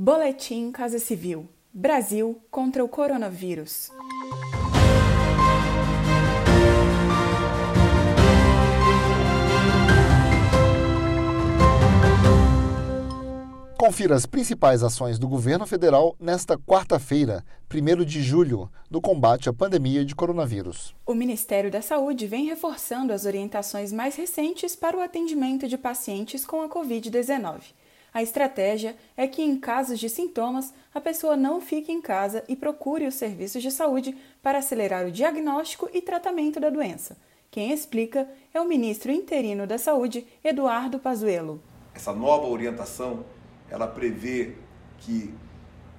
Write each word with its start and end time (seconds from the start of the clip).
Boletim 0.00 0.70
Casa 0.70 1.00
Civil: 1.00 1.48
Brasil 1.74 2.40
contra 2.52 2.84
o 2.84 2.88
coronavírus. 2.88 3.90
Confira 13.76 14.14
as 14.14 14.24
principais 14.24 14.84
ações 14.84 15.18
do 15.18 15.26
governo 15.26 15.66
federal 15.66 16.14
nesta 16.20 16.56
quarta-feira, 16.56 17.44
1 17.68 18.04
de 18.04 18.22
julho, 18.22 18.70
no 18.88 19.00
combate 19.00 19.48
à 19.48 19.52
pandemia 19.52 20.04
de 20.04 20.14
coronavírus. 20.14 20.94
O 21.04 21.12
Ministério 21.12 21.72
da 21.72 21.82
Saúde 21.82 22.24
vem 22.28 22.44
reforçando 22.44 23.12
as 23.12 23.26
orientações 23.26 23.92
mais 23.92 24.14
recentes 24.14 24.76
para 24.76 24.96
o 24.96 25.00
atendimento 25.00 25.66
de 25.66 25.76
pacientes 25.76 26.46
com 26.46 26.62
a 26.62 26.68
Covid-19. 26.68 27.62
A 28.18 28.22
estratégia 28.22 28.96
é 29.16 29.28
que, 29.28 29.40
em 29.40 29.56
casos 29.60 29.96
de 29.96 30.08
sintomas, 30.08 30.74
a 30.92 31.00
pessoa 31.00 31.36
não 31.36 31.60
fique 31.60 31.92
em 31.92 32.02
casa 32.02 32.42
e 32.48 32.56
procure 32.56 33.06
os 33.06 33.14
serviços 33.14 33.62
de 33.62 33.70
saúde 33.70 34.12
para 34.42 34.58
acelerar 34.58 35.06
o 35.06 35.12
diagnóstico 35.12 35.88
e 35.94 36.02
tratamento 36.02 36.58
da 36.58 36.68
doença. 36.68 37.16
Quem 37.48 37.72
explica 37.72 38.28
é 38.52 38.60
o 38.60 38.66
ministro 38.66 39.12
interino 39.12 39.68
da 39.68 39.78
Saúde, 39.78 40.26
Eduardo 40.42 40.98
Pazuello. 40.98 41.62
Essa 41.94 42.12
nova 42.12 42.48
orientação, 42.48 43.24
ela 43.70 43.86
prevê 43.86 44.56
que 44.98 45.32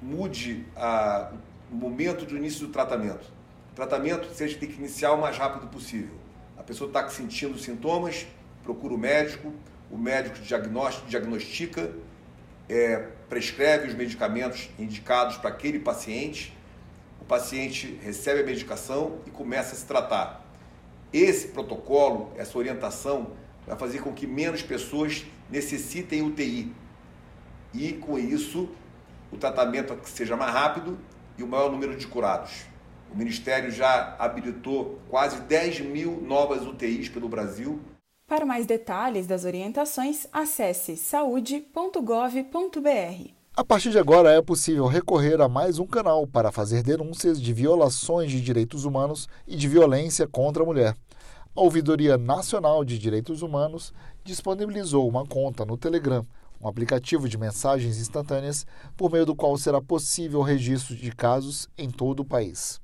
mude 0.01 0.65
a, 0.75 1.31
o 1.71 1.75
momento 1.75 2.25
do 2.25 2.35
início 2.35 2.67
do 2.67 2.73
tratamento. 2.73 3.31
O 3.71 3.75
tratamento 3.75 4.27
seja 4.33 4.59
tem 4.59 4.67
que 4.67 4.77
iniciar 4.77 5.13
o 5.13 5.21
mais 5.21 5.37
rápido 5.37 5.67
possível. 5.67 6.15
A 6.57 6.63
pessoa 6.63 6.89
está 6.89 7.07
sentindo 7.07 7.57
sintomas, 7.57 8.27
procura 8.61 8.93
o 8.93 8.97
médico, 8.97 9.53
o 9.91 9.97
médico 9.97 10.37
diagnostica, 11.07 11.91
é, 12.67 13.07
prescreve 13.27 13.87
os 13.87 13.93
medicamentos 13.95 14.69
indicados 14.77 15.37
para 15.37 15.49
aquele 15.49 15.79
paciente, 15.79 16.55
o 17.19 17.25
paciente 17.25 17.99
recebe 18.03 18.41
a 18.41 18.45
medicação 18.45 19.19
e 19.25 19.29
começa 19.29 19.73
a 19.73 19.77
se 19.77 19.85
tratar. 19.85 20.45
Esse 21.11 21.47
protocolo, 21.49 22.31
essa 22.37 22.57
orientação, 22.57 23.31
vai 23.65 23.77
fazer 23.77 24.01
com 24.01 24.13
que 24.13 24.27
menos 24.27 24.61
pessoas 24.61 25.25
necessitem 25.49 26.21
UTI. 26.21 26.73
E 27.73 27.93
com 27.93 28.17
isso, 28.17 28.69
o 29.31 29.37
tratamento 29.37 29.97
seja 30.05 30.35
mais 30.35 30.53
rápido 30.53 30.97
e 31.37 31.43
o 31.43 31.47
maior 31.47 31.71
número 31.71 31.95
de 31.95 32.05
curados. 32.07 32.65
O 33.11 33.17
Ministério 33.17 33.71
já 33.71 34.15
habilitou 34.19 34.99
quase 35.09 35.41
10 35.41 35.81
mil 35.81 36.21
novas 36.21 36.65
UTIs 36.65 37.09
pelo 37.09 37.27
Brasil 37.27 37.79
para 38.29 38.45
mais 38.45 38.67
detalhes 38.67 39.25
das 39.25 39.43
orientações, 39.43 40.27
acesse 40.31 40.95
saude.gov.br. 40.95 43.31
A 43.57 43.65
partir 43.65 43.89
de 43.89 43.97
agora 43.97 44.31
é 44.31 44.39
possível 44.39 44.85
recorrer 44.85 45.41
a 45.41 45.49
mais 45.49 45.79
um 45.79 45.87
canal 45.87 46.27
para 46.27 46.51
fazer 46.51 46.83
denúncias 46.83 47.41
de 47.41 47.51
violações 47.51 48.29
de 48.29 48.39
direitos 48.39 48.85
humanos 48.85 49.27
e 49.47 49.55
de 49.55 49.67
violência 49.67 50.27
contra 50.27 50.61
a 50.61 50.65
mulher. 50.65 50.95
A 51.55 51.61
Ouvidoria 51.61 52.19
Nacional 52.19 52.85
de 52.85 52.99
Direitos 52.99 53.41
Humanos 53.41 53.91
disponibilizou 54.23 55.09
uma 55.09 55.25
conta 55.25 55.65
no 55.65 55.75
Telegram, 55.75 56.23
um 56.61 56.67
aplicativo 56.67 57.27
de 57.27 57.37
mensagens 57.37 57.97
instantâneas 57.97 58.63
por 58.95 59.11
meio 59.11 59.25
do 59.25 59.35
qual 59.35 59.57
será 59.57 59.81
possível 59.81 60.41
o 60.41 60.43
registro 60.43 60.95
de 60.95 61.11
casos 61.11 61.67
em 61.75 61.89
todo 61.89 62.19
o 62.19 62.25
país. 62.25 62.79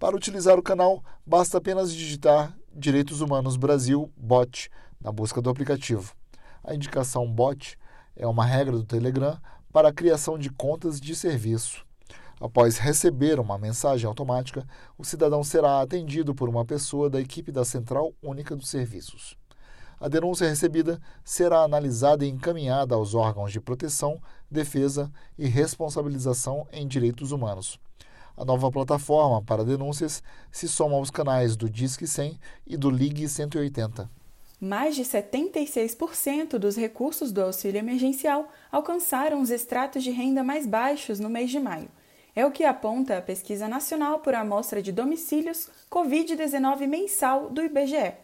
Para 0.00 0.16
utilizar 0.16 0.58
o 0.58 0.62
canal, 0.62 1.04
basta 1.26 1.58
apenas 1.58 1.92
digitar 1.92 2.56
Direitos 2.74 3.20
Humanos 3.20 3.58
Brasil 3.58 4.10
Bot 4.16 4.70
na 4.98 5.12
busca 5.12 5.42
do 5.42 5.50
aplicativo. 5.50 6.14
A 6.64 6.74
indicação 6.74 7.30
bot 7.30 7.78
é 8.16 8.26
uma 8.26 8.46
regra 8.46 8.72
do 8.72 8.82
Telegram 8.82 9.38
para 9.70 9.90
a 9.90 9.92
criação 9.92 10.38
de 10.38 10.48
contas 10.48 10.98
de 10.98 11.14
serviço. 11.14 11.84
Após 12.40 12.78
receber 12.78 13.38
uma 13.38 13.58
mensagem 13.58 14.06
automática, 14.06 14.66
o 14.96 15.04
cidadão 15.04 15.44
será 15.44 15.82
atendido 15.82 16.34
por 16.34 16.48
uma 16.48 16.64
pessoa 16.64 17.10
da 17.10 17.20
equipe 17.20 17.52
da 17.52 17.62
Central 17.62 18.14
Única 18.22 18.56
dos 18.56 18.70
Serviços. 18.70 19.36
A 20.00 20.08
denúncia 20.08 20.48
recebida 20.48 20.98
será 21.22 21.62
analisada 21.62 22.24
e 22.24 22.30
encaminhada 22.30 22.94
aos 22.94 23.14
órgãos 23.14 23.52
de 23.52 23.60
proteção, 23.60 24.18
defesa 24.50 25.12
e 25.36 25.46
responsabilização 25.46 26.66
em 26.72 26.88
direitos 26.88 27.32
humanos. 27.32 27.78
A 28.40 28.44
nova 28.46 28.70
plataforma 28.70 29.42
para 29.42 29.62
denúncias 29.62 30.22
se 30.50 30.66
soma 30.66 30.96
aos 30.96 31.10
canais 31.10 31.56
do 31.56 31.68
Disque 31.68 32.06
100 32.06 32.40
e 32.66 32.74
do 32.74 32.88
Ligue 32.88 33.28
180. 33.28 34.10
Mais 34.58 34.96
de 34.96 35.02
76% 35.02 36.56
dos 36.56 36.74
recursos 36.74 37.32
do 37.32 37.42
auxílio 37.42 37.78
emergencial 37.78 38.50
alcançaram 38.72 39.42
os 39.42 39.50
estratos 39.50 40.02
de 40.02 40.10
renda 40.10 40.42
mais 40.42 40.66
baixos 40.66 41.20
no 41.20 41.28
mês 41.28 41.50
de 41.50 41.60
maio. 41.60 41.90
É 42.34 42.46
o 42.46 42.50
que 42.50 42.64
aponta 42.64 43.18
a 43.18 43.20
Pesquisa 43.20 43.68
Nacional 43.68 44.20
por 44.20 44.34
Amostra 44.34 44.80
de 44.80 44.90
Domicílios 44.90 45.68
Covid-19 45.90 46.86
mensal 46.86 47.50
do 47.50 47.60
IBGE. 47.60 48.14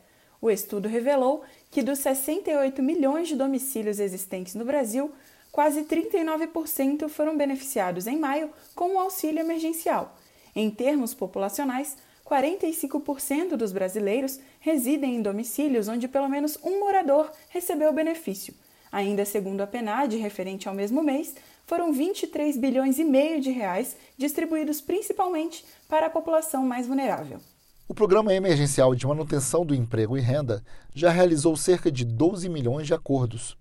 O 0.41 0.50
estudo 0.50 0.88
revelou 0.88 1.43
que 1.71 1.82
dos 1.82 1.99
68 1.99 2.82
milhões 2.82 3.28
de 3.28 3.37
domicílios 3.37 4.00
existentes 4.00 4.55
no 4.55 4.65
Brasil, 4.65 5.12
quase 5.56 5.84
39% 5.84 7.09
foram 7.09 7.34
beneficiados 7.34 8.06
em 8.06 8.19
maio 8.19 8.50
com 8.75 8.94
o 8.94 8.99
auxílio 8.99 9.41
emergencial. 9.41 10.15
Em 10.55 10.69
termos 10.69 11.15
populacionais, 11.15 11.97
45% 12.27 13.56
dos 13.56 13.72
brasileiros 13.72 14.39
residem 14.61 15.17
em 15.17 15.22
domicílios 15.22 15.89
onde 15.89 16.09
pelo 16.09 16.28
menos 16.28 16.59
um 16.62 16.78
morador 16.78 17.33
recebeu 17.49 17.89
o 17.89 17.94
benefício. 17.94 18.53
Ainda 18.93 19.25
segundo 19.25 19.62
a 19.62 19.67
PNAD, 19.67 20.19
referente 20.19 20.69
ao 20.69 20.75
mesmo 20.75 21.03
mês, 21.03 21.34
foram 21.65 21.91
23 21.91 22.59
bilhões 22.59 22.99
e 22.99 23.05
meio 23.05 23.41
de 23.41 23.50
reais 23.50 23.97
distribuídos 24.19 24.83
principalmente 24.83 25.65
para 25.88 26.09
a 26.09 26.11
população 26.11 26.67
mais 26.67 26.87
vulnerável. 26.87 27.41
O 27.88 27.94
Programa 27.94 28.34
Emergencial 28.34 28.94
de 28.94 29.06
Manutenção 29.06 29.65
do 29.65 29.75
Emprego 29.75 30.19
e 30.19 30.21
Renda 30.21 30.62
já 30.94 31.09
realizou 31.09 31.56
cerca 31.56 31.91
de 31.91 32.05
12 32.05 32.47
milhões 32.47 32.87
de 32.87 32.93
acordos. 32.93 33.56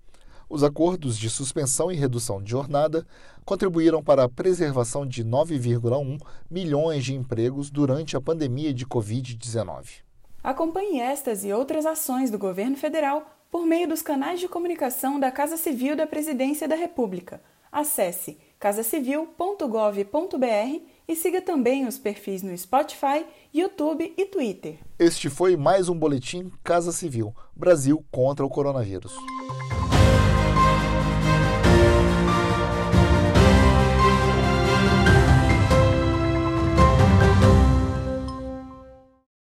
Os 0.50 0.63
acordos 0.63 1.17
de 1.17 1.29
suspensão 1.29 1.91
e 1.91 1.95
redução 1.95 2.41
de 2.41 2.51
jornada 2.51 3.06
contribuíram 3.44 4.03
para 4.03 4.23
a 4.23 4.29
preservação 4.29 5.06
de 5.06 5.23
9,1 5.23 6.19
milhões 6.50 7.03
de 7.03 7.16
empregos 7.16 7.69
durante 7.69 8.16
a 8.16 8.22
pandemia 8.22 8.73
de 8.73 8.85
Covid-19. 8.85 10.03
Acompanhe 10.44 11.00
estas 11.00 11.44
e 11.44 11.51
outras 11.51 11.85
ações 11.85 12.29
do 12.29 12.38
governo 12.38 12.78
federal 12.78 13.25
por 13.50 13.66
meio 13.66 13.88
dos 13.88 14.01
canais 14.01 14.39
de 14.39 14.47
comunicação 14.47 15.19
da 15.19 15.31
Casa 15.31 15.57
Civil 15.57 15.95
da 15.95 16.06
Presidência 16.06 16.67
da 16.67 16.75
República. 16.75 17.41
Acesse 17.72 18.38
casacivil.gov.br 18.59 20.81
e 21.07 21.16
siga 21.16 21.41
também 21.41 21.88
os 21.88 21.97
perfis 21.97 22.41
no 22.41 22.56
Spotify, 22.57 23.25
YouTube 23.53 24.13
e 24.17 24.25
Twitter. 24.25 24.79
Este 24.97 25.29
foi 25.29 25.57
mais 25.57 25.89
um 25.89 25.97
boletim 25.97 26.51
Casa 26.63 26.91
Civil 26.91 27.33
Brasil 27.56 28.03
contra 28.12 28.45
o 28.45 28.50
coronavírus. 28.50 29.13